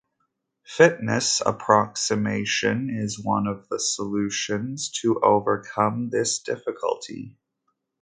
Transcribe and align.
Fitness 0.65 1.43
approximation 1.45 2.89
is 2.89 3.23
one 3.23 3.45
of 3.45 3.69
the 3.69 3.79
solutions 3.79 4.89
to 5.03 5.19
overcome 5.21 6.09
this 6.09 6.39
difficulty. 6.39 7.37